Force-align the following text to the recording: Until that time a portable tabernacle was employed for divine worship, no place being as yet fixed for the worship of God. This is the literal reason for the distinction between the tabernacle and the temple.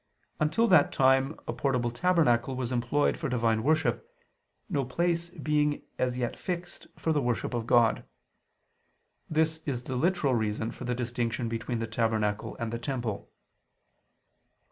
Until 0.39 0.67
that 0.67 0.91
time 0.91 1.39
a 1.47 1.53
portable 1.53 1.91
tabernacle 1.91 2.55
was 2.55 2.71
employed 2.71 3.17
for 3.17 3.29
divine 3.29 3.61
worship, 3.61 4.11
no 4.67 4.83
place 4.83 5.29
being 5.29 5.83
as 5.99 6.17
yet 6.17 6.35
fixed 6.35 6.87
for 6.97 7.13
the 7.13 7.21
worship 7.21 7.53
of 7.53 7.67
God. 7.67 8.03
This 9.29 9.61
is 9.67 9.83
the 9.83 9.95
literal 9.95 10.33
reason 10.33 10.71
for 10.71 10.85
the 10.85 10.95
distinction 10.95 11.47
between 11.47 11.77
the 11.77 11.85
tabernacle 11.85 12.57
and 12.59 12.73
the 12.73 12.79
temple. 12.79 13.29